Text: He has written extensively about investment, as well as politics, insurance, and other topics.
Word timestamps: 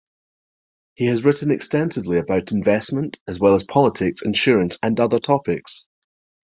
He 0.95 1.05
has 1.05 1.23
written 1.23 1.51
extensively 1.51 2.17
about 2.17 2.51
investment, 2.51 3.21
as 3.27 3.39
well 3.39 3.53
as 3.53 3.63
politics, 3.63 4.23
insurance, 4.23 4.79
and 4.81 4.99
other 4.99 5.19
topics. 5.19 5.87